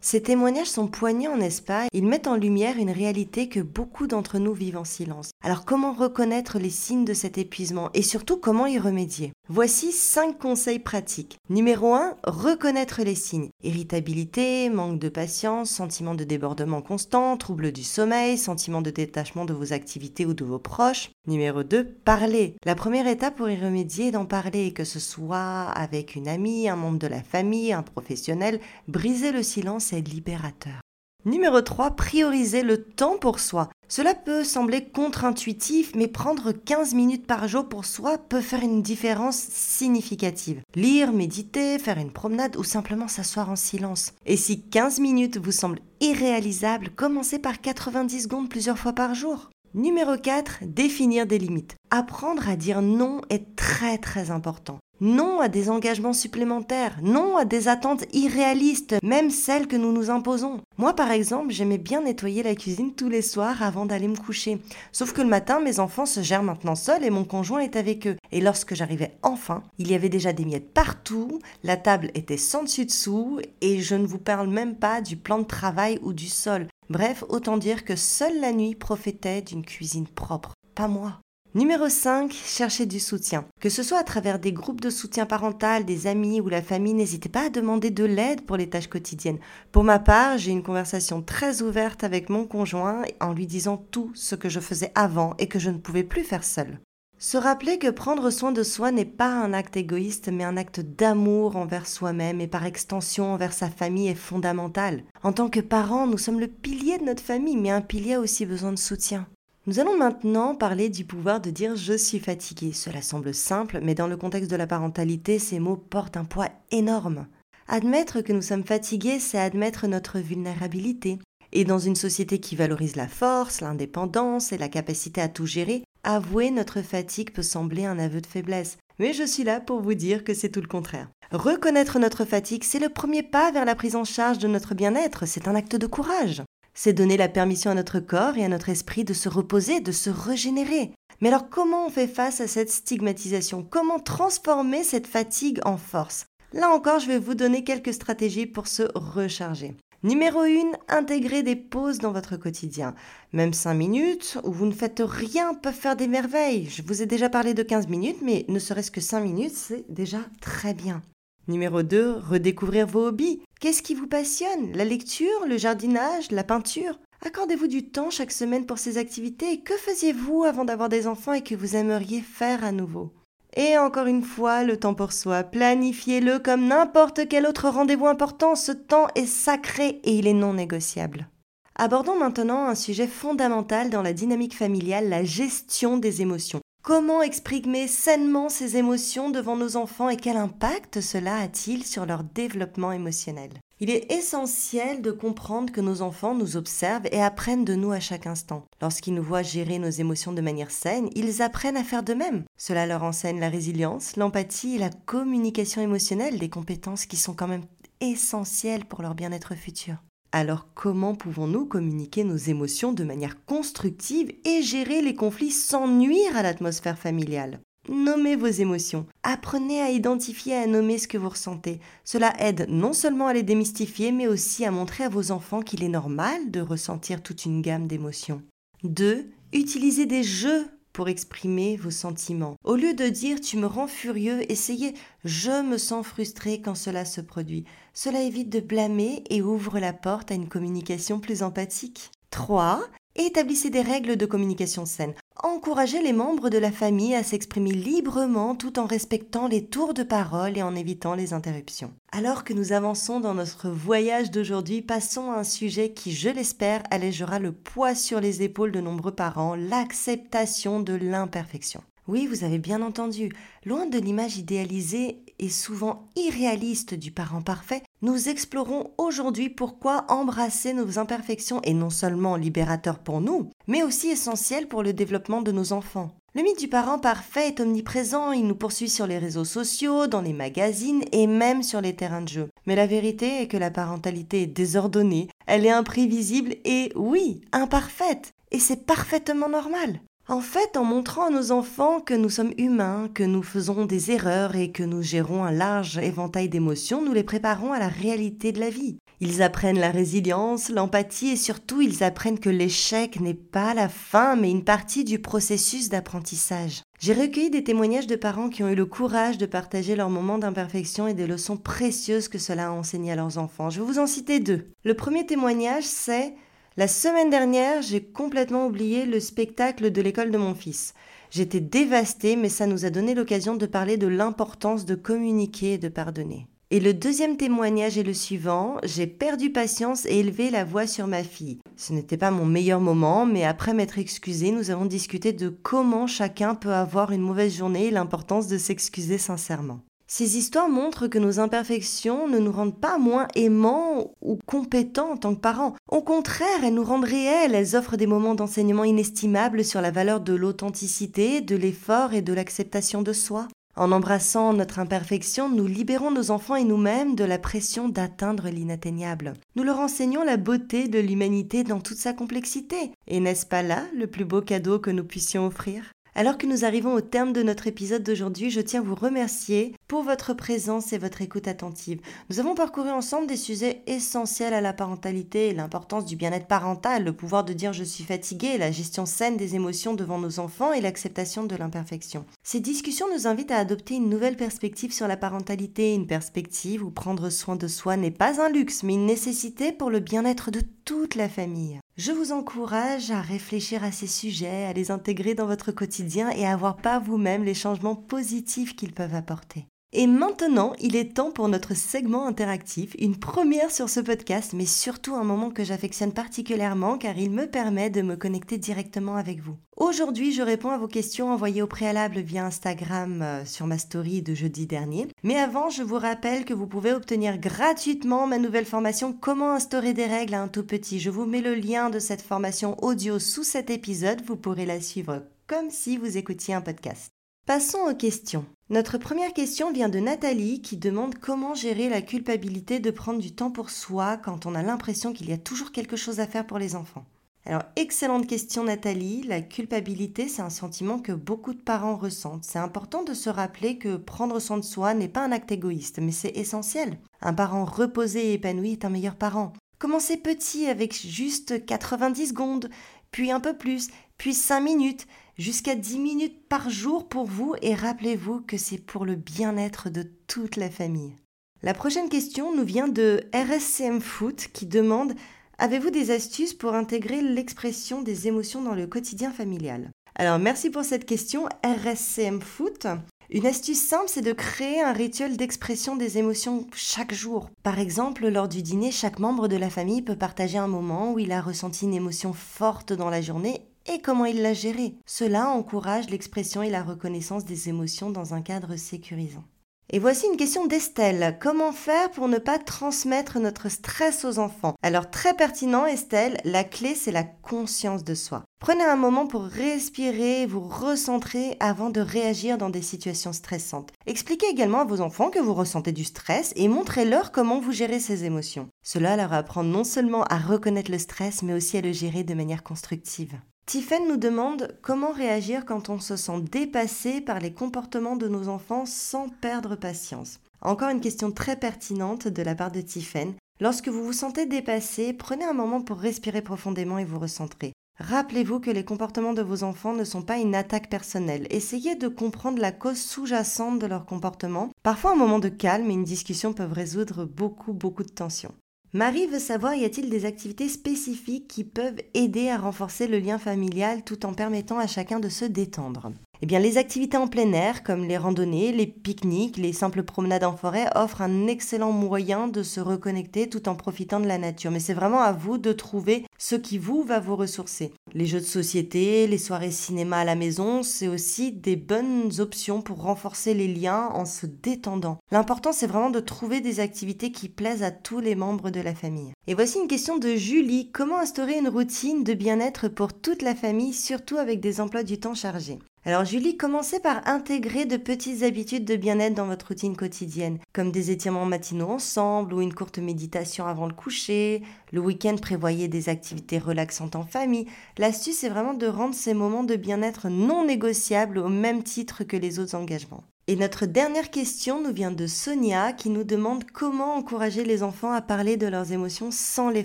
Ces 0.00 0.22
témoignages 0.24 0.66
sont 0.66 0.88
poignants, 0.88 1.36
n'est-ce 1.36 1.62
pas? 1.62 1.84
Ils 1.92 2.04
mettent 2.04 2.26
en 2.26 2.34
lumière 2.34 2.78
une 2.78 2.90
réalité 2.90 3.48
que 3.48 3.60
beaucoup 3.60 4.08
d'entre 4.08 4.40
nous 4.40 4.54
vivent 4.54 4.78
en 4.78 4.84
silence. 4.84 5.30
Alors 5.44 5.64
comment 5.64 5.92
reconnaître 5.92 6.58
les 6.58 6.68
signes 6.68 7.04
de 7.04 7.14
cet 7.14 7.38
épuisement 7.38 7.90
et 7.94 8.02
surtout 8.02 8.38
comment 8.38 8.66
y 8.66 8.80
remédier? 8.80 9.33
Voici 9.50 9.92
5 9.92 10.38
conseils 10.38 10.78
pratiques. 10.78 11.36
Numéro 11.50 11.92
1, 11.92 12.16
reconnaître 12.26 13.02
les 13.02 13.14
signes. 13.14 13.50
Irritabilité, 13.62 14.70
manque 14.70 14.98
de 14.98 15.10
patience, 15.10 15.68
sentiment 15.68 16.14
de 16.14 16.24
débordement 16.24 16.80
constant, 16.80 17.36
trouble 17.36 17.70
du 17.70 17.84
sommeil, 17.84 18.38
sentiment 18.38 18.80
de 18.80 18.88
détachement 18.88 19.44
de 19.44 19.52
vos 19.52 19.74
activités 19.74 20.24
ou 20.24 20.32
de 20.32 20.46
vos 20.46 20.58
proches. 20.58 21.10
Numéro 21.26 21.62
2, 21.62 21.84
parler. 21.84 22.56
La 22.64 22.74
première 22.74 23.06
étape 23.06 23.36
pour 23.36 23.50
y 23.50 23.56
remédier 23.56 24.06
est 24.06 24.12
d'en 24.12 24.24
parler, 24.24 24.72
que 24.72 24.84
ce 24.84 24.98
soit 24.98 25.68
avec 25.76 26.14
une 26.14 26.26
amie, 26.26 26.66
un 26.70 26.76
membre 26.76 26.98
de 26.98 27.06
la 27.06 27.22
famille, 27.22 27.74
un 27.74 27.82
professionnel. 27.82 28.60
Briser 28.88 29.30
le 29.30 29.42
silence 29.42 29.92
est 29.92 30.00
libérateur. 30.00 30.80
Numéro 31.26 31.62
3, 31.62 31.92
prioriser 31.92 32.62
le 32.62 32.84
temps 32.84 33.16
pour 33.16 33.38
soi. 33.38 33.70
Cela 33.88 34.14
peut 34.14 34.44
sembler 34.44 34.84
contre-intuitif, 34.84 35.92
mais 35.94 36.06
prendre 36.06 36.52
15 36.52 36.92
minutes 36.92 37.26
par 37.26 37.48
jour 37.48 37.66
pour 37.66 37.86
soi 37.86 38.18
peut 38.18 38.42
faire 38.42 38.62
une 38.62 38.82
différence 38.82 39.36
significative. 39.36 40.60
Lire, 40.74 41.12
méditer, 41.12 41.78
faire 41.78 41.96
une 41.96 42.10
promenade 42.10 42.56
ou 42.58 42.62
simplement 42.62 43.08
s'asseoir 43.08 43.48
en 43.48 43.56
silence. 43.56 44.12
Et 44.26 44.36
si 44.36 44.60
15 44.60 45.00
minutes 45.00 45.38
vous 45.38 45.52
semblent 45.52 45.80
irréalisables, 46.00 46.90
commencez 46.90 47.38
par 47.38 47.58
90 47.58 48.24
secondes 48.24 48.50
plusieurs 48.50 48.78
fois 48.78 48.92
par 48.92 49.14
jour. 49.14 49.48
Numéro 49.72 50.18
4, 50.18 50.64
définir 50.66 51.26
des 51.26 51.38
limites. 51.38 51.76
Apprendre 51.90 52.50
à 52.50 52.56
dire 52.56 52.82
non 52.82 53.22
est 53.30 53.56
très 53.56 53.96
très 53.96 54.30
important. 54.30 54.78
Non 55.00 55.40
à 55.40 55.48
des 55.48 55.70
engagements 55.70 56.12
supplémentaires, 56.12 56.96
non 57.02 57.36
à 57.36 57.44
des 57.44 57.68
attentes 57.68 58.04
irréalistes, 58.12 58.96
même 59.02 59.30
celles 59.30 59.66
que 59.66 59.76
nous 59.76 59.92
nous 59.92 60.10
imposons. 60.10 60.60
Moi 60.78 60.94
par 60.94 61.10
exemple, 61.10 61.52
j'aimais 61.52 61.78
bien 61.78 62.02
nettoyer 62.02 62.42
la 62.42 62.54
cuisine 62.54 62.94
tous 62.94 63.08
les 63.08 63.22
soirs 63.22 63.62
avant 63.62 63.86
d'aller 63.86 64.06
me 64.06 64.16
coucher. 64.16 64.60
Sauf 64.92 65.12
que 65.12 65.20
le 65.20 65.28
matin, 65.28 65.60
mes 65.60 65.80
enfants 65.80 66.06
se 66.06 66.22
gèrent 66.22 66.44
maintenant 66.44 66.76
seuls 66.76 67.04
et 67.04 67.10
mon 67.10 67.24
conjoint 67.24 67.60
est 67.60 67.76
avec 67.76 68.06
eux. 68.06 68.16
Et 68.30 68.40
lorsque 68.40 68.74
j'arrivais 68.74 69.16
enfin, 69.22 69.62
il 69.78 69.90
y 69.90 69.94
avait 69.94 70.08
déjà 70.08 70.32
des 70.32 70.44
miettes 70.44 70.72
partout, 70.72 71.40
la 71.64 71.76
table 71.76 72.10
était 72.14 72.36
sans 72.36 72.62
dessus-dessous 72.62 73.40
et 73.60 73.80
je 73.80 73.96
ne 73.96 74.06
vous 74.06 74.18
parle 74.18 74.48
même 74.48 74.76
pas 74.76 75.00
du 75.00 75.16
plan 75.16 75.38
de 75.38 75.44
travail 75.44 75.98
ou 76.02 76.12
du 76.12 76.28
sol. 76.28 76.68
Bref, 76.88 77.24
autant 77.28 77.56
dire 77.56 77.84
que 77.84 77.96
seule 77.96 78.40
la 78.40 78.52
nuit 78.52 78.74
profitait 78.74 79.42
d'une 79.42 79.64
cuisine 79.64 80.06
propre. 80.06 80.54
Pas 80.74 80.88
moi. 80.88 81.20
Numéro 81.56 81.88
5, 81.88 82.32
cherchez 82.32 82.84
du 82.84 82.98
soutien. 82.98 83.44
Que 83.60 83.68
ce 83.68 83.84
soit 83.84 83.98
à 84.00 84.02
travers 84.02 84.40
des 84.40 84.52
groupes 84.52 84.80
de 84.80 84.90
soutien 84.90 85.24
parental, 85.24 85.84
des 85.84 86.08
amis 86.08 86.40
ou 86.40 86.48
la 86.48 86.62
famille, 86.62 86.94
n'hésitez 86.94 87.28
pas 87.28 87.46
à 87.46 87.48
demander 87.48 87.90
de 87.90 88.02
l'aide 88.02 88.44
pour 88.44 88.56
les 88.56 88.68
tâches 88.68 88.88
quotidiennes. 88.88 89.38
Pour 89.70 89.84
ma 89.84 90.00
part, 90.00 90.36
j'ai 90.36 90.50
une 90.50 90.64
conversation 90.64 91.22
très 91.22 91.62
ouverte 91.62 92.02
avec 92.02 92.28
mon 92.28 92.44
conjoint 92.44 93.02
en 93.20 93.32
lui 93.32 93.46
disant 93.46 93.76
tout 93.76 94.10
ce 94.16 94.34
que 94.34 94.48
je 94.48 94.58
faisais 94.58 94.90
avant 94.96 95.34
et 95.38 95.46
que 95.46 95.60
je 95.60 95.70
ne 95.70 95.78
pouvais 95.78 96.02
plus 96.02 96.24
faire 96.24 96.42
seule. 96.42 96.80
Se 97.20 97.36
rappeler 97.36 97.78
que 97.78 97.90
prendre 97.90 98.30
soin 98.30 98.50
de 98.50 98.64
soi 98.64 98.90
n'est 98.90 99.04
pas 99.04 99.30
un 99.30 99.52
acte 99.52 99.76
égoïste, 99.76 100.30
mais 100.32 100.42
un 100.42 100.56
acte 100.56 100.80
d'amour 100.80 101.54
envers 101.54 101.86
soi-même 101.86 102.40
et 102.40 102.48
par 102.48 102.66
extension 102.66 103.32
envers 103.32 103.52
sa 103.52 103.70
famille 103.70 104.08
est 104.08 104.16
fondamental. 104.16 105.04
En 105.22 105.32
tant 105.32 105.48
que 105.48 105.60
parents, 105.60 106.08
nous 106.08 106.18
sommes 106.18 106.40
le 106.40 106.48
pilier 106.48 106.98
de 106.98 107.04
notre 107.04 107.22
famille, 107.22 107.56
mais 107.56 107.70
un 107.70 107.80
pilier 107.80 108.14
a 108.14 108.20
aussi 108.20 108.44
besoin 108.44 108.72
de 108.72 108.78
soutien. 108.78 109.28
Nous 109.66 109.80
allons 109.80 109.96
maintenant 109.96 110.54
parler 110.54 110.90
du 110.90 111.06
pouvoir 111.06 111.40
de 111.40 111.48
dire 111.48 111.74
je 111.74 111.94
suis 111.94 112.18
fatigué. 112.18 112.72
Cela 112.74 113.00
semble 113.00 113.32
simple, 113.32 113.80
mais 113.82 113.94
dans 113.94 114.08
le 114.08 114.18
contexte 114.18 114.50
de 114.50 114.56
la 114.56 114.66
parentalité, 114.66 115.38
ces 115.38 115.58
mots 115.58 115.78
portent 115.78 116.18
un 116.18 116.26
poids 116.26 116.50
énorme. 116.70 117.26
Admettre 117.66 118.20
que 118.20 118.34
nous 118.34 118.42
sommes 118.42 118.66
fatigués, 118.66 119.18
c'est 119.18 119.38
admettre 119.38 119.86
notre 119.86 120.18
vulnérabilité. 120.18 121.18
Et 121.52 121.64
dans 121.64 121.78
une 121.78 121.96
société 121.96 122.40
qui 122.40 122.56
valorise 122.56 122.94
la 122.94 123.08
force, 123.08 123.62
l'indépendance 123.62 124.52
et 124.52 124.58
la 124.58 124.68
capacité 124.68 125.22
à 125.22 125.28
tout 125.28 125.46
gérer, 125.46 125.82
avouer 126.02 126.50
notre 126.50 126.82
fatigue 126.82 127.32
peut 127.32 127.42
sembler 127.42 127.86
un 127.86 127.98
aveu 127.98 128.20
de 128.20 128.26
faiblesse. 128.26 128.76
Mais 128.98 129.14
je 129.14 129.24
suis 129.24 129.44
là 129.44 129.60
pour 129.60 129.80
vous 129.80 129.94
dire 129.94 130.24
que 130.24 130.34
c'est 130.34 130.50
tout 130.50 130.60
le 130.60 130.66
contraire. 130.66 131.08
Reconnaître 131.32 131.98
notre 131.98 132.26
fatigue, 132.26 132.64
c'est 132.64 132.80
le 132.80 132.90
premier 132.90 133.22
pas 133.22 133.50
vers 133.50 133.64
la 133.64 133.74
prise 133.74 133.96
en 133.96 134.04
charge 134.04 134.38
de 134.38 134.46
notre 134.46 134.74
bien-être, 134.74 135.26
c'est 135.26 135.48
un 135.48 135.54
acte 135.54 135.74
de 135.74 135.86
courage 135.86 136.42
c'est 136.74 136.92
donner 136.92 137.16
la 137.16 137.28
permission 137.28 137.70
à 137.70 137.74
notre 137.74 138.00
corps 138.00 138.36
et 138.36 138.44
à 138.44 138.48
notre 138.48 138.68
esprit 138.68 139.04
de 139.04 139.14
se 139.14 139.28
reposer, 139.28 139.80
de 139.80 139.92
se 139.92 140.10
régénérer. 140.10 140.90
Mais 141.20 141.28
alors 141.28 141.48
comment 141.48 141.86
on 141.86 141.90
fait 141.90 142.08
face 142.08 142.40
à 142.40 142.48
cette 142.48 142.70
stigmatisation? 142.70 143.66
Comment 143.68 144.00
transformer 144.00 144.82
cette 144.82 145.06
fatigue 145.06 145.60
en 145.64 145.76
force? 145.76 146.26
Là 146.52 146.70
encore, 146.70 147.00
je 147.00 147.06
vais 147.06 147.18
vous 147.18 147.34
donner 147.34 147.64
quelques 147.64 147.94
stratégies 147.94 148.46
pour 148.46 148.66
se 148.66 148.84
recharger. 148.94 149.74
Numéro 150.04 150.40
1, 150.40 150.72
intégrer 150.88 151.42
des 151.42 151.56
pauses 151.56 151.98
dans 151.98 152.12
votre 152.12 152.36
quotidien. 152.36 152.94
Même 153.32 153.54
5 153.54 153.72
minutes 153.72 154.38
où 154.44 154.52
vous 154.52 154.66
ne 154.66 154.72
faites 154.72 155.02
rien 155.02 155.54
peuvent 155.54 155.72
faire 155.72 155.96
des 155.96 156.08
merveilles. 156.08 156.68
Je 156.68 156.82
vous 156.82 157.00
ai 157.00 157.06
déjà 157.06 157.30
parlé 157.30 157.54
de 157.54 157.62
15 157.62 157.88
minutes, 157.88 158.18
mais 158.20 158.44
ne 158.48 158.58
serait-ce 158.58 158.90
que 158.90 159.00
5 159.00 159.20
minutes, 159.20 159.54
c'est 159.54 159.84
déjà 159.88 160.18
très 160.42 160.74
bien. 160.74 161.02
Numéro 161.46 161.82
2, 161.82 162.22
redécouvrir 162.26 162.86
vos 162.86 163.08
hobbies. 163.08 163.42
Qu'est-ce 163.60 163.82
qui 163.82 163.94
vous 163.94 164.06
passionne? 164.06 164.72
La 164.74 164.86
lecture, 164.86 165.46
le 165.46 165.58
jardinage, 165.58 166.30
la 166.30 166.42
peinture? 166.42 166.98
Accordez-vous 167.26 167.66
du 167.66 167.90
temps 167.90 168.08
chaque 168.08 168.32
semaine 168.32 168.64
pour 168.64 168.78
ces 168.78 168.96
activités 168.96 169.60
que 169.60 169.74
faisiez-vous 169.74 170.44
avant 170.44 170.64
d'avoir 170.64 170.88
des 170.88 171.06
enfants 171.06 171.34
et 171.34 171.42
que 171.42 171.54
vous 171.54 171.76
aimeriez 171.76 172.22
faire 172.22 172.64
à 172.64 172.72
nouveau? 172.72 173.12
Et 173.56 173.76
encore 173.76 174.06
une 174.06 174.22
fois, 174.22 174.64
le 174.64 174.78
temps 174.78 174.94
pour 174.94 175.12
soi, 175.12 175.42
planifiez-le 175.42 176.38
comme 176.38 176.66
n'importe 176.66 177.28
quel 177.28 177.46
autre 177.46 177.68
rendez-vous 177.68 178.06
important. 178.06 178.54
Ce 178.54 178.72
temps 178.72 179.08
est 179.14 179.26
sacré 179.26 180.00
et 180.02 180.16
il 180.16 180.26
est 180.26 180.32
non 180.32 180.54
négociable. 180.54 181.28
Abordons 181.76 182.18
maintenant 182.18 182.68
un 182.68 182.74
sujet 182.74 183.06
fondamental 183.06 183.90
dans 183.90 184.02
la 184.02 184.14
dynamique 184.14 184.56
familiale, 184.56 185.10
la 185.10 185.24
gestion 185.24 185.98
des 185.98 186.22
émotions. 186.22 186.60
Comment 186.84 187.22
exprimer 187.22 187.88
sainement 187.88 188.50
ses 188.50 188.76
émotions 188.76 189.30
devant 189.30 189.56
nos 189.56 189.76
enfants 189.76 190.10
et 190.10 190.18
quel 190.18 190.36
impact 190.36 191.00
cela 191.00 191.38
a-t-il 191.38 191.82
sur 191.82 192.04
leur 192.04 192.24
développement 192.24 192.92
émotionnel? 192.92 193.52
Il 193.80 193.88
est 193.88 194.12
essentiel 194.12 195.00
de 195.00 195.10
comprendre 195.10 195.72
que 195.72 195.80
nos 195.80 196.02
enfants 196.02 196.34
nous 196.34 196.58
observent 196.58 197.06
et 197.10 197.22
apprennent 197.22 197.64
de 197.64 197.74
nous 197.74 197.92
à 197.92 198.00
chaque 198.00 198.26
instant. 198.26 198.66
Lorsqu'ils 198.82 199.14
nous 199.14 199.22
voient 199.22 199.40
gérer 199.40 199.78
nos 199.78 199.88
émotions 199.88 200.34
de 200.34 200.42
manière 200.42 200.70
saine, 200.70 201.08
ils 201.14 201.40
apprennent 201.40 201.78
à 201.78 201.84
faire 201.84 202.02
de 202.02 202.12
même. 202.12 202.44
Cela 202.58 202.84
leur 202.84 203.02
enseigne 203.02 203.40
la 203.40 203.48
résilience, 203.48 204.16
l'empathie 204.16 204.74
et 204.74 204.78
la 204.78 204.90
communication 204.90 205.80
émotionnelle, 205.80 206.38
des 206.38 206.50
compétences 206.50 207.06
qui 207.06 207.16
sont 207.16 207.32
quand 207.32 207.48
même 207.48 207.64
essentielles 208.02 208.84
pour 208.84 209.00
leur 209.00 209.14
bien-être 209.14 209.54
futur. 209.54 209.96
Alors 210.36 210.66
comment 210.74 211.14
pouvons-nous 211.14 211.64
communiquer 211.64 212.24
nos 212.24 212.34
émotions 212.34 212.92
de 212.92 213.04
manière 213.04 213.44
constructive 213.44 214.32
et 214.44 214.62
gérer 214.62 215.00
les 215.00 215.14
conflits 215.14 215.52
sans 215.52 215.86
nuire 215.86 216.36
à 216.36 216.42
l'atmosphère 216.42 216.98
familiale? 216.98 217.60
Nommez 217.88 218.34
vos 218.34 218.48
émotions. 218.48 219.06
Apprenez 219.22 219.80
à 219.80 219.90
identifier 219.90 220.54
et 220.54 220.56
à 220.56 220.66
nommer 220.66 220.98
ce 220.98 221.06
que 221.06 221.18
vous 221.18 221.28
ressentez. 221.28 221.78
Cela 222.02 222.32
aide 222.40 222.66
non 222.68 222.92
seulement 222.92 223.28
à 223.28 223.32
les 223.32 223.44
démystifier, 223.44 224.10
mais 224.10 224.26
aussi 224.26 224.64
à 224.64 224.72
montrer 224.72 225.04
à 225.04 225.08
vos 225.08 225.30
enfants 225.30 225.62
qu'il 225.62 225.84
est 225.84 225.88
normal 225.88 226.50
de 226.50 226.60
ressentir 226.60 227.22
toute 227.22 227.44
une 227.44 227.62
gamme 227.62 227.86
d'émotions. 227.86 228.42
2. 228.82 229.30
Utilisez 229.52 230.06
des 230.06 230.24
jeux 230.24 230.66
pour 230.94 231.10
exprimer 231.10 231.76
vos 231.76 231.90
sentiments. 231.90 232.56
Au 232.64 232.76
lieu 232.76 232.94
de 232.94 233.08
dire 233.08 233.40
tu 233.40 233.58
me 233.58 233.66
rends 233.66 233.88
furieux, 233.88 234.50
essayez 234.50 234.94
je 235.24 235.62
me 235.62 235.76
sens 235.76 236.06
frustré 236.06 236.62
quand 236.62 236.74
cela 236.74 237.04
se 237.04 237.20
produit. 237.20 237.64
Cela 237.92 238.22
évite 238.22 238.48
de 238.48 238.60
blâmer 238.60 239.22
et 239.28 239.42
ouvre 239.42 239.78
la 239.78 239.92
porte 239.92 240.30
à 240.30 240.34
une 240.34 240.48
communication 240.48 241.20
plus 241.20 241.42
empathique. 241.42 242.10
3. 242.30 242.82
Établissez 243.16 243.70
des 243.70 243.82
règles 243.82 244.16
de 244.16 244.26
communication 244.26 244.86
saine. 244.86 245.14
Encouragez 245.46 246.00
les 246.00 246.14
membres 246.14 246.48
de 246.48 246.56
la 246.56 246.72
famille 246.72 247.14
à 247.14 247.22
s'exprimer 247.22 247.72
librement 247.72 248.54
tout 248.54 248.78
en 248.78 248.86
respectant 248.86 249.46
les 249.46 249.66
tours 249.66 249.92
de 249.92 250.02
parole 250.02 250.56
et 250.56 250.62
en 250.62 250.74
évitant 250.74 251.14
les 251.14 251.34
interruptions. 251.34 251.92
Alors 252.12 252.44
que 252.44 252.54
nous 252.54 252.72
avançons 252.72 253.20
dans 253.20 253.34
notre 253.34 253.68
voyage 253.68 254.30
d'aujourd'hui, 254.30 254.80
passons 254.80 255.30
à 255.30 255.40
un 255.40 255.44
sujet 255.44 255.90
qui, 255.90 256.12
je 256.12 256.30
l'espère, 256.30 256.82
allégera 256.90 257.40
le 257.40 257.52
poids 257.52 257.94
sur 257.94 258.20
les 258.20 258.40
épaules 258.40 258.72
de 258.72 258.80
nombreux 258.80 259.14
parents, 259.14 259.54
l'acceptation 259.54 260.80
de 260.80 260.94
l'imperfection. 260.94 261.82
Oui, 262.08 262.26
vous 262.26 262.42
avez 262.44 262.58
bien 262.58 262.80
entendu, 262.80 263.30
loin 263.66 263.84
de 263.84 263.98
l'image 263.98 264.38
idéalisée 264.38 265.18
et 265.38 265.50
souvent 265.50 266.08
irréaliste 266.16 266.94
du 266.94 267.10
parent 267.10 267.42
parfait, 267.42 267.82
nous 268.04 268.28
explorons 268.28 268.90
aujourd'hui 268.98 269.48
pourquoi 269.48 270.04
embrasser 270.10 270.74
nos 270.74 270.98
imperfections 270.98 271.62
est 271.62 271.72
non 271.72 271.88
seulement 271.88 272.36
libérateur 272.36 272.98
pour 272.98 273.22
nous, 273.22 273.48
mais 273.66 273.82
aussi 273.82 274.08
essentiel 274.08 274.68
pour 274.68 274.82
le 274.82 274.92
développement 274.92 275.40
de 275.40 275.50
nos 275.50 275.72
enfants. 275.72 276.10
Le 276.34 276.42
mythe 276.42 276.58
du 276.58 276.68
parent 276.68 276.98
parfait 276.98 277.48
est 277.48 277.60
omniprésent, 277.60 278.32
il 278.32 278.46
nous 278.46 278.56
poursuit 278.56 278.90
sur 278.90 279.06
les 279.06 279.16
réseaux 279.16 279.46
sociaux, 279.46 280.06
dans 280.06 280.20
les 280.20 280.34
magazines 280.34 281.02
et 281.12 281.26
même 281.26 281.62
sur 281.62 281.80
les 281.80 281.96
terrains 281.96 282.20
de 282.20 282.28
jeu. 282.28 282.48
Mais 282.66 282.76
la 282.76 282.86
vérité 282.86 283.40
est 283.40 283.48
que 283.48 283.56
la 283.56 283.70
parentalité 283.70 284.42
est 284.42 284.48
désordonnée, 284.48 285.28
elle 285.46 285.64
est 285.64 285.70
imprévisible 285.70 286.56
et 286.66 286.92
oui, 286.96 287.40
imparfaite. 287.52 288.32
Et 288.50 288.58
c'est 288.58 288.84
parfaitement 288.84 289.48
normal. 289.48 289.98
En 290.26 290.40
fait, 290.40 290.78
en 290.78 290.84
montrant 290.84 291.26
à 291.26 291.30
nos 291.30 291.52
enfants 291.52 292.00
que 292.00 292.14
nous 292.14 292.30
sommes 292.30 292.54
humains, 292.56 293.10
que 293.12 293.22
nous 293.22 293.42
faisons 293.42 293.84
des 293.84 294.10
erreurs 294.10 294.56
et 294.56 294.72
que 294.72 294.82
nous 294.82 295.02
gérons 295.02 295.44
un 295.44 295.50
large 295.50 295.98
éventail 295.98 296.48
d'émotions, 296.48 297.04
nous 297.04 297.12
les 297.12 297.22
préparons 297.22 297.74
à 297.74 297.78
la 297.78 297.88
réalité 297.88 298.50
de 298.50 298.58
la 298.58 298.70
vie. 298.70 298.96
Ils 299.20 299.42
apprennent 299.42 299.78
la 299.78 299.90
résilience, 299.90 300.70
l'empathie 300.70 301.28
et 301.28 301.36
surtout 301.36 301.82
ils 301.82 302.02
apprennent 302.02 302.40
que 302.40 302.48
l'échec 302.48 303.20
n'est 303.20 303.34
pas 303.34 303.74
la 303.74 303.90
fin 303.90 304.34
mais 304.34 304.50
une 304.50 304.64
partie 304.64 305.04
du 305.04 305.18
processus 305.18 305.90
d'apprentissage. 305.90 306.80
J'ai 307.00 307.12
recueilli 307.12 307.50
des 307.50 307.62
témoignages 307.62 308.06
de 308.06 308.16
parents 308.16 308.48
qui 308.48 308.64
ont 308.64 308.70
eu 308.70 308.74
le 308.74 308.86
courage 308.86 309.36
de 309.36 309.44
partager 309.44 309.94
leurs 309.94 310.08
moments 310.08 310.38
d'imperfection 310.38 311.06
et 311.06 311.12
des 311.12 311.26
leçons 311.26 311.58
précieuses 311.58 312.28
que 312.28 312.38
cela 312.38 312.68
a 312.68 312.72
enseigné 312.72 313.12
à 313.12 313.16
leurs 313.16 313.36
enfants. 313.36 313.68
Je 313.68 313.80
vais 313.80 313.86
vous 313.86 313.98
en 313.98 314.06
citer 314.06 314.40
deux. 314.40 314.70
Le 314.84 314.94
premier 314.94 315.26
témoignage, 315.26 315.84
c'est 315.84 316.34
la 316.76 316.88
semaine 316.88 317.30
dernière, 317.30 317.82
j'ai 317.82 318.02
complètement 318.02 318.66
oublié 318.66 319.06
le 319.06 319.20
spectacle 319.20 319.92
de 319.92 320.02
l'école 320.02 320.32
de 320.32 320.38
mon 320.38 320.56
fils. 320.56 320.92
J'étais 321.30 321.60
dévastée, 321.60 322.34
mais 322.34 322.48
ça 322.48 322.66
nous 322.66 322.84
a 322.84 322.90
donné 322.90 323.14
l'occasion 323.14 323.54
de 323.54 323.66
parler 323.66 323.96
de 323.96 324.08
l'importance 324.08 324.84
de 324.84 324.96
communiquer 324.96 325.74
et 325.74 325.78
de 325.78 325.88
pardonner. 325.88 326.48
Et 326.72 326.80
le 326.80 326.92
deuxième 326.92 327.36
témoignage 327.36 327.96
est 327.96 328.02
le 328.02 328.12
suivant. 328.12 328.78
J'ai 328.82 329.06
perdu 329.06 329.50
patience 329.50 330.04
et 330.06 330.18
élevé 330.18 330.50
la 330.50 330.64
voix 330.64 330.88
sur 330.88 331.06
ma 331.06 331.22
fille. 331.22 331.60
Ce 331.76 331.92
n'était 331.92 332.16
pas 332.16 332.32
mon 332.32 332.44
meilleur 332.44 332.80
moment, 332.80 333.24
mais 333.24 333.44
après 333.44 333.72
m'être 333.72 334.00
excusé, 334.00 334.50
nous 334.50 334.72
avons 334.72 334.86
discuté 334.86 335.32
de 335.32 335.50
comment 335.50 336.08
chacun 336.08 336.56
peut 336.56 336.74
avoir 336.74 337.12
une 337.12 337.20
mauvaise 337.20 337.56
journée 337.56 337.86
et 337.86 337.90
l'importance 337.92 338.48
de 338.48 338.58
s'excuser 338.58 339.18
sincèrement. 339.18 339.80
Ces 340.16 340.38
histoires 340.38 340.68
montrent 340.68 341.08
que 341.08 341.18
nos 341.18 341.40
imperfections 341.40 342.28
ne 342.28 342.38
nous 342.38 342.52
rendent 342.52 342.78
pas 342.78 342.98
moins 342.98 343.26
aimants 343.34 344.12
ou 344.22 344.38
compétents 344.46 345.10
en 345.10 345.16
tant 345.16 345.34
que 345.34 345.40
parents. 345.40 345.74
Au 345.90 346.02
contraire, 346.02 346.62
elles 346.62 346.74
nous 346.74 346.84
rendent 346.84 347.02
réels, 347.02 347.52
elles 347.52 347.74
offrent 347.74 347.96
des 347.96 348.06
moments 348.06 348.36
d'enseignement 348.36 348.84
inestimables 348.84 349.64
sur 349.64 349.80
la 349.80 349.90
valeur 349.90 350.20
de 350.20 350.32
l'authenticité, 350.32 351.40
de 351.40 351.56
l'effort 351.56 352.14
et 352.14 352.22
de 352.22 352.32
l'acceptation 352.32 353.02
de 353.02 353.12
soi. 353.12 353.48
En 353.74 353.90
embrassant 353.90 354.52
notre 354.52 354.78
imperfection, 354.78 355.48
nous 355.48 355.66
libérons 355.66 356.12
nos 356.12 356.30
enfants 356.30 356.54
et 356.54 356.62
nous-mêmes 356.62 357.16
de 357.16 357.24
la 357.24 357.40
pression 357.40 357.88
d'atteindre 357.88 358.48
l'inatteignable. 358.50 359.32
Nous 359.56 359.64
leur 359.64 359.80
enseignons 359.80 360.22
la 360.22 360.36
beauté 360.36 360.86
de 360.86 361.00
l'humanité 361.00 361.64
dans 361.64 361.80
toute 361.80 361.96
sa 361.96 362.12
complexité. 362.12 362.92
Et 363.08 363.18
n'est-ce 363.18 363.46
pas 363.46 363.64
là 363.64 363.82
le 363.92 364.06
plus 364.06 364.24
beau 364.24 364.42
cadeau 364.42 364.78
que 364.78 364.92
nous 364.92 365.02
puissions 365.02 365.44
offrir? 365.44 365.93
Alors 366.16 366.38
que 366.38 366.46
nous 366.46 366.64
arrivons 366.64 366.94
au 366.94 367.00
terme 367.00 367.32
de 367.32 367.42
notre 367.42 367.66
épisode 367.66 368.04
d'aujourd'hui, 368.04 368.48
je 368.48 368.60
tiens 368.60 368.80
à 368.80 368.84
vous 368.84 368.94
remercier 368.94 369.74
pour 369.88 370.04
votre 370.04 370.32
présence 370.32 370.92
et 370.92 370.98
votre 370.98 371.22
écoute 371.22 371.48
attentive. 371.48 372.00
Nous 372.30 372.38
avons 372.38 372.54
parcouru 372.54 372.90
ensemble 372.90 373.26
des 373.26 373.36
sujets 373.36 373.82
essentiels 373.88 374.54
à 374.54 374.60
la 374.60 374.72
parentalité, 374.72 375.52
l'importance 375.52 376.04
du 376.04 376.14
bien-être 376.14 376.46
parental, 376.46 377.02
le 377.02 377.12
pouvoir 377.12 377.42
de 377.42 377.52
dire 377.52 377.72
je 377.72 377.82
suis 377.82 378.04
fatigué, 378.04 378.58
la 378.58 378.70
gestion 378.70 379.06
saine 379.06 379.36
des 379.36 379.56
émotions 379.56 379.94
devant 379.94 380.20
nos 380.20 380.38
enfants 380.38 380.72
et 380.72 380.80
l'acceptation 380.80 381.42
de 381.42 381.56
l'imperfection. 381.56 382.24
Ces 382.44 382.60
discussions 382.60 383.12
nous 383.12 383.26
invitent 383.26 383.50
à 383.50 383.58
adopter 383.58 383.96
une 383.96 384.08
nouvelle 384.08 384.36
perspective 384.36 384.92
sur 384.92 385.08
la 385.08 385.16
parentalité, 385.16 385.94
une 385.94 386.06
perspective 386.06 386.84
où 386.84 386.92
prendre 386.92 387.28
soin 387.28 387.56
de 387.56 387.66
soi 387.66 387.96
n'est 387.96 388.12
pas 388.12 388.40
un 388.40 388.50
luxe, 388.50 388.84
mais 388.84 388.94
une 388.94 389.06
nécessité 389.06 389.72
pour 389.72 389.90
le 389.90 389.98
bien-être 389.98 390.52
de 390.52 390.60
toute 390.84 391.16
la 391.16 391.28
famille. 391.28 391.80
Je 391.96 392.10
vous 392.10 392.32
encourage 392.32 393.12
à 393.12 393.20
réfléchir 393.20 393.84
à 393.84 393.92
ces 393.92 394.08
sujets, 394.08 394.64
à 394.64 394.72
les 394.72 394.90
intégrer 394.90 395.36
dans 395.36 395.46
votre 395.46 395.70
quotidien 395.70 396.28
et 396.30 396.44
à 396.44 396.56
voir 396.56 396.76
par 396.76 397.00
vous-même 397.00 397.44
les 397.44 397.54
changements 397.54 397.94
positifs 397.94 398.74
qu'ils 398.74 398.92
peuvent 398.92 399.14
apporter. 399.14 399.68
Et 399.96 400.08
maintenant, 400.08 400.72
il 400.80 400.96
est 400.96 401.14
temps 401.14 401.30
pour 401.30 401.48
notre 401.48 401.74
segment 401.74 402.26
interactif, 402.26 402.96
une 402.98 403.16
première 403.16 403.70
sur 403.70 403.88
ce 403.88 404.00
podcast, 404.00 404.52
mais 404.52 404.66
surtout 404.66 405.14
un 405.14 405.22
moment 405.22 405.50
que 405.50 405.62
j'affectionne 405.62 406.12
particulièrement 406.12 406.98
car 406.98 407.16
il 407.16 407.30
me 407.30 407.46
permet 407.46 407.90
de 407.90 408.02
me 408.02 408.16
connecter 408.16 408.58
directement 408.58 409.14
avec 409.14 409.40
vous. 409.40 409.56
Aujourd'hui, 409.76 410.32
je 410.32 410.42
réponds 410.42 410.70
à 410.70 410.78
vos 410.78 410.88
questions 410.88 411.30
envoyées 411.30 411.62
au 411.62 411.68
préalable 411.68 412.18
via 412.18 412.44
Instagram 412.44 413.22
euh, 413.22 413.44
sur 413.44 413.68
ma 413.68 413.78
story 413.78 414.20
de 414.20 414.34
jeudi 414.34 414.66
dernier. 414.66 415.06
Mais 415.22 415.36
avant, 415.36 415.70
je 415.70 415.84
vous 415.84 415.98
rappelle 415.98 416.44
que 416.44 416.54
vous 416.54 416.66
pouvez 416.66 416.92
obtenir 416.92 417.38
gratuitement 417.38 418.26
ma 418.26 418.38
nouvelle 418.38 418.66
formation 418.66 419.12
Comment 419.12 419.52
instaurer 419.52 419.94
des 419.94 420.06
règles 420.06 420.34
à 420.34 420.42
un 420.42 420.48
tout 420.48 420.64
petit. 420.64 420.98
Je 420.98 421.10
vous 421.10 421.24
mets 421.24 421.40
le 421.40 421.54
lien 421.54 421.88
de 421.88 422.00
cette 422.00 422.22
formation 422.22 422.76
audio 422.82 423.20
sous 423.20 423.44
cet 423.44 423.70
épisode, 423.70 424.22
vous 424.26 424.36
pourrez 424.36 424.66
la 424.66 424.80
suivre 424.80 425.22
comme 425.46 425.70
si 425.70 425.98
vous 425.98 426.16
écoutiez 426.16 426.54
un 426.54 426.62
podcast. 426.62 427.13
Passons 427.46 427.90
aux 427.90 427.94
questions. 427.94 428.46
Notre 428.70 428.96
première 428.96 429.34
question 429.34 429.70
vient 429.70 429.90
de 429.90 429.98
Nathalie 429.98 430.62
qui 430.62 430.78
demande 430.78 431.16
comment 431.16 431.52
gérer 431.52 431.90
la 431.90 432.00
culpabilité 432.00 432.80
de 432.80 432.90
prendre 432.90 433.20
du 433.20 433.34
temps 433.34 433.50
pour 433.50 433.68
soi 433.68 434.16
quand 434.16 434.46
on 434.46 434.54
a 434.54 434.62
l'impression 434.62 435.12
qu'il 435.12 435.28
y 435.28 435.34
a 435.34 435.36
toujours 435.36 435.70
quelque 435.70 435.94
chose 435.94 436.20
à 436.20 436.26
faire 436.26 436.46
pour 436.46 436.58
les 436.58 436.74
enfants. 436.74 437.04
Alors, 437.44 437.64
excellente 437.76 438.26
question 438.26 438.64
Nathalie. 438.64 439.24
La 439.24 439.42
culpabilité, 439.42 440.26
c'est 440.26 440.40
un 440.40 440.48
sentiment 440.48 440.98
que 440.98 441.12
beaucoup 441.12 441.52
de 441.52 441.60
parents 441.60 441.96
ressentent. 441.96 442.44
C'est 442.44 442.58
important 442.58 443.02
de 443.02 443.12
se 443.12 443.28
rappeler 443.28 443.76
que 443.76 443.98
prendre 443.98 444.40
soin 444.40 444.56
de 444.56 444.64
soi 444.64 444.94
n'est 444.94 445.08
pas 445.08 445.22
un 445.22 445.30
acte 445.30 445.52
égoïste, 445.52 445.98
mais 445.98 446.12
c'est 446.12 446.34
essentiel. 446.38 446.96
Un 447.20 447.34
parent 447.34 447.66
reposé 447.66 448.30
et 448.30 448.32
épanoui 448.32 448.72
est 448.72 448.86
un 448.86 448.90
meilleur 448.90 449.16
parent. 449.16 449.52
Commencez 449.78 450.16
petit 450.16 450.66
avec 450.66 450.94
juste 450.94 451.66
90 451.66 452.28
secondes, 452.28 452.70
puis 453.10 453.30
un 453.30 453.40
peu 453.40 453.54
plus, 453.54 453.88
puis 454.16 454.32
5 454.32 454.60
minutes, 454.62 455.06
jusqu'à 455.38 455.74
10 455.74 455.98
minutes 455.98 456.48
par 456.48 456.70
jour 456.70 457.08
pour 457.08 457.26
vous 457.26 457.54
et 457.62 457.74
rappelez-vous 457.74 458.40
que 458.40 458.56
c'est 458.56 458.78
pour 458.78 459.04
le 459.04 459.16
bien-être 459.16 459.90
de 459.90 460.04
toute 460.26 460.56
la 460.56 460.70
famille. 460.70 461.14
La 461.62 461.74
prochaine 461.74 462.08
question 462.08 462.54
nous 462.54 462.64
vient 462.64 462.88
de 462.88 463.24
RSCM 463.32 464.00
Foot 464.00 464.48
qui 464.52 464.66
demande 464.66 465.14
Avez-vous 465.58 465.90
des 465.90 466.10
astuces 466.10 466.54
pour 466.54 466.74
intégrer 466.74 467.22
l'expression 467.22 468.02
des 468.02 468.26
émotions 468.28 468.62
dans 468.62 468.74
le 468.74 468.86
quotidien 468.86 469.30
familial? 469.30 469.90
Alors 470.16 470.38
merci 470.38 470.70
pour 470.70 470.84
cette 470.84 471.06
question 471.06 471.48
RSCM 471.64 472.40
Foot. 472.40 472.86
Une 473.30 473.46
astuce 473.46 473.80
simple, 473.80 474.08
c'est 474.08 474.20
de 474.20 474.32
créer 474.32 474.82
un 474.82 474.92
rituel 474.92 475.36
d'expression 475.36 475.96
des 475.96 476.18
émotions 476.18 476.66
chaque 476.74 477.14
jour. 477.14 477.48
Par 477.62 477.78
exemple, 477.78 478.28
lors 478.28 478.48
du 478.48 478.62
dîner, 478.62 478.92
chaque 478.92 479.18
membre 479.18 479.48
de 479.48 479.56
la 479.56 479.70
famille 479.70 480.02
peut 480.02 480.16
partager 480.16 480.58
un 480.58 480.68
moment 480.68 481.12
où 481.12 481.18
il 481.18 481.32
a 481.32 481.40
ressenti 481.40 481.86
une 481.86 481.94
émotion 481.94 482.32
forte 482.32 482.92
dans 482.92 483.08
la 483.08 483.22
journée 483.22 483.62
et 483.86 484.00
comment 484.00 484.24
il 484.24 484.42
l'a 484.42 484.54
gérée. 484.54 484.96
Cela 485.06 485.48
encourage 485.48 486.10
l'expression 486.10 486.62
et 486.62 486.70
la 486.70 486.82
reconnaissance 486.82 487.44
des 487.44 487.68
émotions 487.68 488.10
dans 488.10 488.34
un 488.34 488.42
cadre 488.42 488.76
sécurisant. 488.76 489.44
Et 489.90 489.98
voici 489.98 490.26
une 490.26 490.38
question 490.38 490.66
d'Estelle. 490.66 491.36
Comment 491.40 491.70
faire 491.70 492.10
pour 492.10 492.26
ne 492.26 492.38
pas 492.38 492.58
transmettre 492.58 493.38
notre 493.38 493.68
stress 493.68 494.24
aux 494.24 494.38
enfants? 494.38 494.74
Alors 494.82 495.10
très 495.10 495.34
pertinent 495.34 495.84
Estelle, 495.84 496.40
la 496.44 496.64
clé 496.64 496.94
c'est 496.94 497.12
la 497.12 497.22
conscience 497.22 498.02
de 498.02 498.14
soi. 498.14 498.44
Prenez 498.60 498.82
un 498.82 498.96
moment 498.96 499.26
pour 499.26 499.42
respirer, 499.42 500.46
vous 500.46 500.66
recentrer 500.66 501.58
avant 501.60 501.90
de 501.90 502.00
réagir 502.00 502.56
dans 502.56 502.70
des 502.70 502.80
situations 502.80 503.34
stressantes. 503.34 503.92
Expliquez 504.06 504.46
également 504.48 504.80
à 504.80 504.84
vos 504.84 505.02
enfants 505.02 505.28
que 505.28 505.38
vous 505.38 505.54
ressentez 505.54 505.92
du 505.92 506.04
stress 506.04 506.54
et 506.56 506.68
montrez-leur 506.68 507.30
comment 507.30 507.60
vous 507.60 507.72
gérez 507.72 508.00
ces 508.00 508.24
émotions. 508.24 508.68
Cela 508.82 509.16
leur 509.16 509.34
apprend 509.34 509.64
non 509.64 509.84
seulement 509.84 510.24
à 510.24 510.38
reconnaître 510.38 510.90
le 510.90 510.98
stress 510.98 511.42
mais 511.42 511.52
aussi 511.52 511.76
à 511.76 511.82
le 511.82 511.92
gérer 511.92 512.24
de 512.24 512.32
manière 512.32 512.62
constructive. 512.62 513.34
Tiffen 513.66 514.06
nous 514.06 514.18
demande 514.18 514.76
comment 514.82 515.10
réagir 515.10 515.64
quand 515.64 515.88
on 515.88 515.98
se 515.98 516.16
sent 516.16 516.42
dépassé 516.52 517.22
par 517.22 517.40
les 517.40 517.54
comportements 517.54 518.16
de 518.16 518.28
nos 518.28 518.48
enfants 518.48 518.84
sans 518.84 519.28
perdre 519.28 519.74
patience. 519.74 520.38
Encore 520.60 520.90
une 520.90 521.00
question 521.00 521.30
très 521.32 521.56
pertinente 521.56 522.28
de 522.28 522.42
la 522.42 522.54
part 522.54 522.70
de 522.70 522.82
Tiffen. 522.82 523.34
Lorsque 523.60 523.88
vous 523.88 524.04
vous 524.04 524.12
sentez 524.12 524.44
dépassé, 524.44 525.14
prenez 525.14 525.44
un 525.44 525.54
moment 525.54 525.80
pour 525.80 525.98
respirer 525.98 526.42
profondément 526.42 526.98
et 526.98 527.06
vous 527.06 527.18
recentrer. 527.18 527.72
Rappelez-vous 527.98 528.60
que 528.60 528.70
les 528.70 528.84
comportements 528.84 529.32
de 529.32 529.42
vos 529.42 529.62
enfants 529.62 529.94
ne 529.94 530.04
sont 530.04 530.22
pas 530.22 530.38
une 530.38 530.54
attaque 530.54 530.90
personnelle. 530.90 531.46
Essayez 531.50 531.94
de 531.94 532.08
comprendre 532.08 532.60
la 532.60 532.72
cause 532.72 532.98
sous-jacente 532.98 533.78
de 533.78 533.86
leur 533.86 534.04
comportement. 534.04 534.70
Parfois, 534.82 535.12
un 535.12 535.16
moment 535.16 535.38
de 535.38 535.48
calme 535.48 535.90
et 535.90 535.94
une 535.94 536.04
discussion 536.04 536.52
peuvent 536.52 536.72
résoudre 536.72 537.24
beaucoup, 537.24 537.72
beaucoup 537.72 538.02
de 538.02 538.08
tensions. 538.08 538.54
Marie 538.94 539.26
veut 539.26 539.40
savoir 539.40 539.74
y 539.74 539.84
a-t-il 539.84 540.08
des 540.08 540.24
activités 540.24 540.68
spécifiques 540.68 541.48
qui 541.48 541.64
peuvent 541.64 541.98
aider 542.14 542.48
à 542.48 542.58
renforcer 542.58 543.08
le 543.08 543.18
lien 543.18 543.38
familial 543.38 544.04
tout 544.04 544.24
en 544.24 544.34
permettant 544.34 544.78
à 544.78 544.86
chacun 544.86 545.18
de 545.18 545.28
se 545.28 545.44
détendre? 545.44 546.12
Eh 546.46 546.58
les 546.58 546.76
activités 546.76 547.16
en 547.16 547.26
plein 547.26 547.50
air, 547.54 547.82
comme 547.82 548.04
les 548.04 548.18
randonnées, 548.18 548.70
les 548.70 548.86
pique-niques, 548.86 549.56
les 549.56 549.72
simples 549.72 550.02
promenades 550.02 550.44
en 550.44 550.58
forêt, 550.58 550.90
offrent 550.94 551.22
un 551.22 551.46
excellent 551.46 551.90
moyen 551.90 552.48
de 552.48 552.62
se 552.62 552.80
reconnecter 552.80 553.48
tout 553.48 553.66
en 553.66 553.74
profitant 553.74 554.20
de 554.20 554.26
la 554.26 554.36
nature. 554.36 554.70
Mais 554.70 554.78
c'est 554.78 554.92
vraiment 554.92 555.22
à 555.22 555.32
vous 555.32 555.56
de 555.56 555.72
trouver 555.72 556.26
ce 556.36 556.54
qui 556.54 556.76
vous 556.76 557.02
va 557.02 557.18
vous 557.18 557.34
ressourcer. 557.34 557.94
Les 558.12 558.26
jeux 558.26 558.40
de 558.40 558.44
société, 558.44 559.26
les 559.26 559.38
soirées 559.38 559.70
cinéma 559.70 560.18
à 560.18 560.24
la 560.24 560.34
maison, 560.34 560.82
c'est 560.82 561.08
aussi 561.08 561.50
des 561.50 561.76
bonnes 561.76 562.30
options 562.40 562.82
pour 562.82 563.00
renforcer 563.00 563.54
les 563.54 563.68
liens 563.68 564.10
en 564.12 564.26
se 564.26 564.44
détendant. 564.44 565.16
L'important, 565.30 565.72
c'est 565.72 565.86
vraiment 565.86 566.10
de 566.10 566.20
trouver 566.20 566.60
des 566.60 566.78
activités 566.78 567.32
qui 567.32 567.48
plaisent 567.48 567.82
à 567.82 567.90
tous 567.90 568.20
les 568.20 568.34
membres 568.34 568.68
de 568.68 568.80
la 568.80 568.94
famille. 568.94 569.32
Et 569.46 569.54
voici 569.54 569.78
une 569.78 569.88
question 569.88 570.18
de 570.18 570.34
Julie. 570.34 570.90
Comment 570.92 571.20
instaurer 571.20 571.58
une 571.58 571.70
routine 571.70 572.22
de 572.22 572.34
bien-être 572.34 572.88
pour 572.88 573.14
toute 573.14 573.40
la 573.40 573.54
famille, 573.54 573.94
surtout 573.94 574.36
avec 574.36 574.60
des 574.60 574.82
emplois 574.82 575.04
du 575.04 575.18
temps 575.18 575.34
chargés? 575.34 575.78
Alors 576.06 576.26
Julie, 576.26 576.58
commencez 576.58 577.00
par 577.00 577.26
intégrer 577.26 577.86
de 577.86 577.96
petites 577.96 578.42
habitudes 578.42 578.84
de 578.84 578.96
bien-être 578.96 579.34
dans 579.34 579.46
votre 579.46 579.68
routine 579.68 579.96
quotidienne, 579.96 580.58
comme 580.74 580.92
des 580.92 581.10
étirements 581.10 581.46
matinaux 581.46 581.88
ensemble 581.88 582.52
ou 582.52 582.60
une 582.60 582.74
courte 582.74 582.98
méditation 582.98 583.66
avant 583.66 583.86
le 583.86 583.94
coucher. 583.94 584.62
Le 584.92 585.00
week-end, 585.00 585.36
prévoyez 585.40 585.88
des 585.88 586.10
activités 586.10 586.58
relaxantes 586.58 587.16
en 587.16 587.24
famille. 587.24 587.68
L'astuce 587.96 588.44
est 588.44 588.50
vraiment 588.50 588.74
de 588.74 588.86
rendre 588.86 589.14
ces 589.14 589.32
moments 589.32 589.64
de 589.64 589.76
bien-être 589.76 590.28
non 590.28 590.66
négociables 590.66 591.38
au 591.38 591.48
même 591.48 591.82
titre 591.82 592.22
que 592.22 592.36
les 592.36 592.58
autres 592.58 592.74
engagements. 592.74 593.24
Et 593.46 593.56
notre 593.56 593.86
dernière 593.86 594.30
question 594.30 594.82
nous 594.82 594.92
vient 594.92 595.10
de 595.10 595.26
Sonia 595.26 595.94
qui 595.94 596.10
nous 596.10 596.24
demande 596.24 596.64
comment 596.64 597.14
encourager 597.14 597.64
les 597.64 597.82
enfants 597.82 598.12
à 598.12 598.20
parler 598.20 598.58
de 598.58 598.66
leurs 598.66 598.92
émotions 598.92 599.30
sans 599.30 599.70
les 599.70 599.84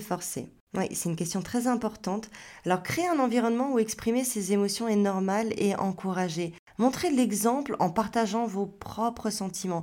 forcer. 0.00 0.48
Oui, 0.76 0.86
c'est 0.92 1.08
une 1.08 1.16
question 1.16 1.42
très 1.42 1.66
importante. 1.66 2.30
Alors, 2.64 2.82
créer 2.82 3.08
un 3.08 3.18
environnement 3.18 3.72
où 3.72 3.80
exprimer 3.80 4.22
ses 4.22 4.52
émotions 4.52 4.86
est 4.86 4.94
normal 4.94 5.52
et 5.56 5.74
encouragé. 5.74 6.54
Montrez 6.78 7.10
l'exemple 7.10 7.74
en 7.80 7.90
partageant 7.90 8.46
vos 8.46 8.66
propres 8.66 9.30
sentiments. 9.30 9.82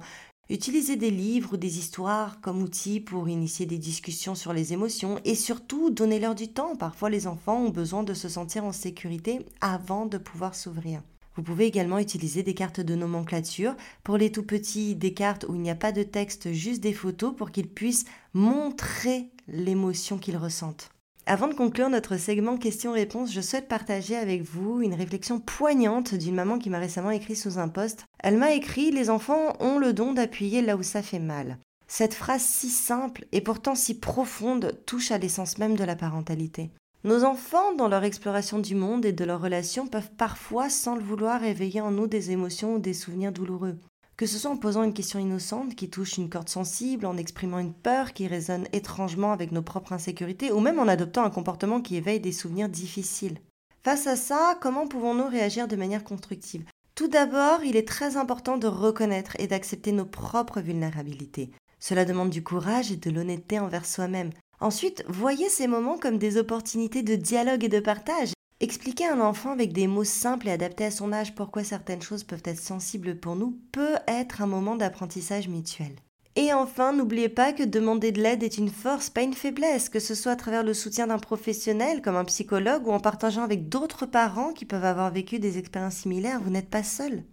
Utilisez 0.50 0.96
des 0.96 1.12
livres 1.12 1.54
ou 1.54 1.58
des 1.58 1.78
histoires 1.78 2.40
comme 2.40 2.62
outils 2.62 3.02
pour 3.02 3.28
initier 3.28 3.66
des 3.66 3.78
discussions 3.78 4.34
sur 4.34 4.54
les 4.54 4.72
émotions 4.72 5.20
et 5.26 5.36
surtout 5.36 5.90
donnez-leur 5.90 6.36
du 6.36 6.48
temps. 6.48 6.78
Parfois 6.78 7.10
les 7.10 7.28
enfants 7.28 7.66
ont 7.66 7.70
besoin 7.70 8.04
de 8.04 8.14
se 8.14 8.30
sentir 8.30 8.64
en 8.64 8.72
sécurité 8.72 9.46
avant 9.60 10.06
de 10.06 10.18
pouvoir 10.18 10.56
s'ouvrir. 10.56 11.02
Vous 11.38 11.44
pouvez 11.44 11.68
également 11.68 12.00
utiliser 12.00 12.42
des 12.42 12.56
cartes 12.56 12.82
de 12.82 12.96
nomenclature. 12.96 13.76
Pour 14.04 14.18
les 14.18 14.32
tout 14.32 14.42
petits, 14.42 14.96
des 14.96 15.14
cartes 15.14 15.46
où 15.48 15.54
il 15.54 15.62
n'y 15.62 15.70
a 15.70 15.76
pas 15.76 15.92
de 15.92 16.02
texte, 16.02 16.52
juste 16.52 16.82
des 16.82 16.94
photos 16.94 17.36
pour 17.36 17.52
qu'ils 17.52 17.70
puissent 17.70 18.06
montrer 18.34 19.30
l'émotion 19.48 20.18
qu'ils 20.18 20.36
ressentent. 20.36 20.90
Avant 21.28 21.48
de 21.48 21.54
conclure 21.54 21.92
notre 21.92 22.18
segment 22.18 22.58
questions-réponses, 22.58 23.32
je 23.32 23.42
souhaite 23.42 23.68
partager 23.68 24.16
avec 24.16 24.42
vous 24.42 24.82
une 24.82 24.96
réflexion 24.96 25.40
poignante 25.40 26.16
d'une 26.16 26.34
maman 26.34 26.58
qui 26.58 26.72
m'a 26.72 26.80
récemment 26.80 27.12
écrit 27.12 27.36
sous 27.36 27.60
un 27.60 27.68
post. 27.68 28.06
Elle 28.18 28.38
m'a 28.38 28.54
écrit 28.54 28.90
Les 28.90 29.12
enfants 29.12 29.54
ont 29.60 29.78
le 29.78 29.94
don 29.94 30.14
d'appuyer 30.14 30.64
là 30.64 30.76
où 30.76 30.82
ça 30.82 31.04
fait 31.04 31.20
mal. 31.20 31.60
Cette 31.88 32.16
phrase 32.16 32.42
si 32.42 32.70
simple 32.70 33.26
et 33.32 33.42
pourtant 33.42 33.76
si 33.76 34.00
profonde 34.00 34.80
touche 34.88 35.12
à 35.12 35.20
l'essence 35.20 35.60
même 35.60 35.76
de 35.76 35.84
la 35.84 35.96
parentalité. 35.96 36.72
Nos 37.04 37.24
enfants, 37.24 37.76
dans 37.76 37.88
leur 37.88 38.04
exploration 38.04 38.60
du 38.60 38.74
monde 38.74 39.06
et 39.06 39.14
de 39.14 39.24
leurs 39.24 39.42
relations, 39.42 39.88
peuvent 39.88 40.12
parfois, 40.18 40.70
sans 40.70 40.96
le 40.96 41.04
vouloir, 41.04 41.44
éveiller 41.44 41.80
en 41.80 41.92
nous 41.92 42.08
des 42.08 42.32
émotions 42.32 42.76
ou 42.76 42.80
des 42.80 42.94
souvenirs 42.94 43.32
douloureux. 43.32 43.78
Que 44.18 44.26
ce 44.26 44.40
soit 44.40 44.50
en 44.50 44.58
posant 44.58 44.82
une 44.82 44.96
question 44.96 45.20
innocente 45.20 45.76
qui 45.76 45.92
touche 45.92 46.18
une 46.18 46.30
corde 46.30 46.50
sensible, 46.50 47.06
en 47.06 47.18
exprimant 47.18 47.60
une 47.60 47.74
peur 47.74 48.14
qui 48.14 48.26
résonne 48.26 48.68
étrangement 48.74 49.32
avec 49.32 49.52
nos 49.52 49.62
propres 49.62 49.94
insécurités, 49.94 50.52
ou 50.52 50.60
même 50.60 50.80
en 50.80 50.88
adoptant 50.88 51.24
un 51.24 51.30
comportement 51.30 51.82
qui 51.82 51.98
éveille 51.98 52.20
des 52.20 52.32
souvenirs 52.32 52.68
difficiles. 52.68 53.40
Face 53.84 54.08
à 54.08 54.16
ça, 54.16 54.58
comment 54.60 54.88
pouvons-nous 54.88 55.28
réagir 55.28 55.68
de 55.68 55.76
manière 55.76 56.04
constructive? 56.04 56.66
Tout 56.96 57.08
d'abord, 57.08 57.64
il 57.64 57.76
est 57.76 57.88
très 57.88 58.18
important 58.18 58.58
de 58.58 58.66
reconnaître 58.66 59.36
et 59.38 59.46
d'accepter 59.46 59.92
nos 59.92 60.06
propres 60.06 60.62
vulnérabilités. 60.62 61.52
Cela 61.80 62.06
demande 62.06 62.32
du 62.32 62.44
courage 62.44 62.92
et 62.92 62.98
de 62.98 63.12
l'honnêteté 63.12 63.60
envers 63.60 63.86
soi-même. 63.86 64.32
Ensuite, 64.60 65.04
voyez 65.08 65.50
ces 65.50 65.68
moments 65.68 66.00
comme 66.00 66.18
des 66.18 66.38
opportunités 66.38 67.04
de 67.04 67.16
dialogue 67.16 67.64
et 67.64 67.70
de 67.70 67.80
partage. 67.80 68.34
Expliquer 68.60 69.06
à 69.06 69.14
un 69.14 69.22
enfant 69.22 69.52
avec 69.52 69.72
des 69.72 69.86
mots 69.86 70.04
simples 70.04 70.48
et 70.48 70.52
adaptés 70.52 70.86
à 70.86 70.92
son 70.92 71.14
âge 71.14 71.36
pourquoi 71.36 71.64
certaines 71.64 72.02
choses 72.02 72.24
peuvent 72.24 72.42
être 72.44 72.60
sensibles 72.60 73.20
pour 73.20 73.36
nous 73.36 73.60
peut 73.72 73.98
être 74.08 74.42
un 74.42 74.48
moment 74.48 74.76
d'apprentissage 74.76 75.48
mutuel. 75.48 75.96
Et 76.36 76.54
enfin, 76.54 76.92
n'oubliez 76.92 77.30
pas 77.30 77.54
que 77.54 77.64
demander 77.64 78.12
de 78.12 78.22
l'aide 78.22 78.42
est 78.42 78.58
une 78.58 78.70
force, 78.70 79.12
pas 79.12 79.22
une 79.22 79.34
faiblesse, 79.34 79.90
que 79.90 80.00
ce 80.00 80.16
soit 80.16 80.32
à 80.32 80.36
travers 80.36 80.64
le 80.64 80.74
soutien 80.74 81.08
d'un 81.08 81.20
professionnel 81.20 82.02
comme 82.02 82.16
un 82.16 82.26
psychologue 82.26 82.88
ou 82.88 82.92
en 82.92 83.00
partageant 83.00 83.44
avec 83.44 83.70
d'autres 83.70 84.08
parents 84.08 84.54
qui 84.54 84.66
peuvent 84.66 84.86
avoir 84.86 85.12
vécu 85.12 85.38
des 85.38 85.60
expériences 85.60 85.98
similaires, 85.98 86.42
vous 86.42 86.52
n'êtes 86.52 86.70
pas 86.70 86.84
seul. 86.84 87.24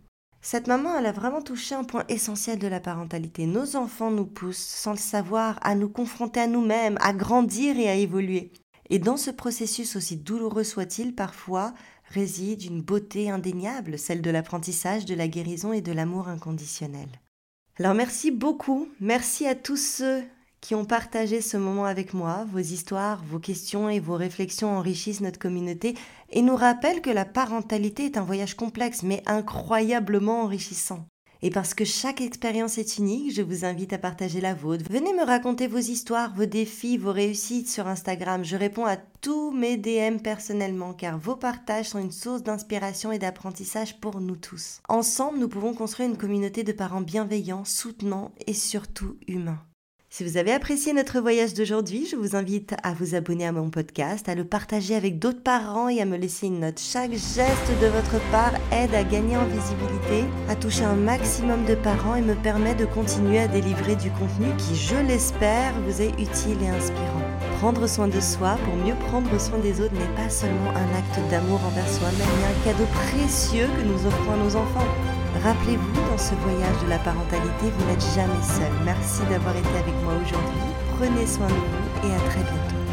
Cette 0.46 0.66
maman, 0.66 0.98
elle 0.98 1.06
a 1.06 1.12
vraiment 1.12 1.40
touché 1.40 1.74
un 1.74 1.84
point 1.84 2.04
essentiel 2.10 2.58
de 2.58 2.66
la 2.66 2.78
parentalité. 2.78 3.46
Nos 3.46 3.76
enfants 3.76 4.10
nous 4.10 4.26
poussent, 4.26 4.58
sans 4.58 4.90
le 4.90 4.98
savoir, 4.98 5.58
à 5.62 5.74
nous 5.74 5.88
confronter 5.88 6.38
à 6.38 6.46
nous-mêmes, 6.46 6.98
à 7.00 7.14
grandir 7.14 7.78
et 7.78 7.88
à 7.88 7.94
évoluer. 7.94 8.52
Et 8.90 8.98
dans 8.98 9.16
ce 9.16 9.30
processus, 9.30 9.96
aussi 9.96 10.18
douloureux 10.18 10.62
soit-il, 10.62 11.14
parfois 11.14 11.72
réside 12.10 12.62
une 12.62 12.82
beauté 12.82 13.30
indéniable, 13.30 13.98
celle 13.98 14.20
de 14.20 14.28
l'apprentissage, 14.30 15.06
de 15.06 15.14
la 15.14 15.28
guérison 15.28 15.72
et 15.72 15.80
de 15.80 15.92
l'amour 15.92 16.28
inconditionnel. 16.28 17.08
Alors 17.78 17.94
merci 17.94 18.30
beaucoup, 18.30 18.88
merci 19.00 19.46
à 19.46 19.54
tous 19.54 19.78
ceux 19.78 20.24
qui 20.64 20.75
ont 20.75 20.87
partagé 20.87 21.42
ce 21.42 21.59
moment 21.59 21.85
avec 21.85 22.14
moi. 22.14 22.47
Vos 22.50 22.59
histoires, 22.59 23.23
vos 23.23 23.38
questions 23.38 23.90
et 23.90 24.00
vos 24.00 24.14
réflexions 24.14 24.75
enrichissent 24.78 25.21
notre 25.21 25.38
communauté 25.38 25.94
et 26.30 26.40
nous 26.40 26.56
rappellent 26.56 27.02
que 27.02 27.11
la 27.11 27.26
parentalité 27.26 28.06
est 28.06 28.16
un 28.16 28.25
voyage 28.25 28.54
complexe 28.54 29.02
mais 29.02 29.23
incroyablement 29.26 30.40
enrichissant. 30.40 31.04
Et 31.42 31.50
parce 31.50 31.75
que 31.75 31.85
chaque 31.85 32.23
expérience 32.23 32.78
est 32.78 32.97
unique, 32.97 33.35
je 33.35 33.42
vous 33.42 33.66
invite 33.66 33.92
à 33.92 33.99
partager 33.99 34.40
la 34.40 34.54
vôtre. 34.54 34.87
Venez 34.88 35.12
me 35.12 35.26
raconter 35.26 35.66
vos 35.66 35.76
histoires, 35.76 36.35
vos 36.35 36.47
défis, 36.47 36.97
vos 36.97 37.12
réussites 37.12 37.68
sur 37.68 37.87
Instagram. 37.87 38.42
Je 38.42 38.56
réponds 38.56 38.87
à 38.87 38.97
tous 38.97 39.50
mes 39.50 39.76
DM 39.76 40.16
personnellement 40.23 40.94
car 40.94 41.18
vos 41.18 41.37
partages 41.37 41.90
sont 41.90 41.99
une 41.99 42.11
source 42.11 42.42
d'inspiration 42.42 43.12
et 43.12 43.18
d'apprentissage 43.18 44.00
pour 44.00 44.18
nous 44.18 44.37
tous. 44.37 44.80
Ensemble, 44.88 45.38
nous 45.38 45.49
pouvons 45.50 45.75
construire 45.75 46.09
une 46.09 46.16
communauté 46.16 46.64
de 46.64 46.73
parents 46.73 47.02
bienveillants, 47.02 47.66
soutenants 47.66 48.33
et 48.47 48.54
surtout 48.54 49.18
humains. 49.28 49.61
Si 50.16 50.23
vous 50.23 50.37
avez 50.37 50.52
apprécié 50.52 50.92
notre 50.92 51.18
voyage 51.18 51.54
d'aujourd'hui, 51.54 52.06
je 52.09 52.14
vous 52.14 52.37
invite 52.37 52.76
à 52.85 52.94
vous 52.94 53.16
abonner 53.16 53.49
à 53.49 53.50
mon 53.50 53.68
podcast, 53.68 54.28
à 54.28 54.37
le 54.37 54.44
partager 54.44 54.94
avec 54.94 55.18
d'autres 55.18 55.42
parents 55.42 55.88
et 55.88 56.00
à 56.00 56.04
me 56.04 56.16
laisser 56.16 56.47
une 56.47 56.61
note. 56.61 56.78
Chaque 56.78 57.11
geste 57.11 57.73
de 57.83 57.88
votre 57.88 58.25
part 58.30 58.52
aide 58.71 58.94
à 58.94 59.02
gagner 59.02 59.37
en 59.37 59.44
visibilité, 59.44 60.23
à 60.49 60.54
toucher 60.54 60.85
un 60.85 60.94
maximum 60.94 61.64
de 61.64 61.75
parents 61.75 62.14
et 62.14 62.21
me 62.21 62.37
permet 62.37 62.76
de 62.76 62.85
continuer 62.85 63.40
à 63.40 63.49
délivrer 63.49 63.97
du 63.97 64.11
contenu 64.12 64.54
qui, 64.56 64.76
je 64.76 64.94
l'espère, 64.94 65.75
vous 65.80 66.00
est 66.00 66.11
utile 66.11 66.62
et 66.62 66.68
inspirant. 66.68 67.25
Prendre 67.59 67.88
soin 67.88 68.06
de 68.06 68.21
soi 68.21 68.56
pour 68.64 68.76
mieux 68.76 68.94
prendre 69.09 69.40
soin 69.40 69.59
des 69.59 69.80
autres 69.80 69.94
n'est 69.94 70.14
pas 70.14 70.30
seulement 70.30 70.71
un 70.71 70.97
acte 70.97 71.28
d'amour 71.28 71.59
envers 71.66 71.88
soi-même, 71.88 72.28
mais 72.38 72.71
un 72.71 72.73
cadeau 72.73 72.87
précieux 73.11 73.66
que 73.66 73.83
nous 73.83 74.06
offrons 74.06 74.35
à 74.35 74.37
nos 74.37 74.54
enfants. 74.54 75.23
Rappelez-vous, 75.44 75.92
dans 76.10 76.16
ce 76.16 76.34
voyage 76.36 76.82
de 76.82 76.88
la 76.88 76.98
parentalité, 77.00 77.70
vous 77.76 77.84
n'êtes 77.84 78.00
jamais 78.14 78.42
seul. 78.42 78.72
Merci 78.82 79.20
d'avoir 79.28 79.54
été 79.54 79.68
avec 79.68 79.94
moi 80.02 80.14
aujourd'hui. 80.14 80.72
Prenez 80.96 81.26
soin 81.26 81.48
de 81.48 81.52
vous 81.52 82.08
et 82.08 82.14
à 82.14 82.30
très 82.30 82.40
bientôt. 82.40 82.83